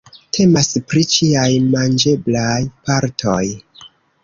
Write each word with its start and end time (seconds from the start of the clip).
Temas 0.35 0.69
pri 0.93 1.03
ĉiaj 1.17 1.51
manĝeblaj 1.75 2.57
partoj. 2.89 3.39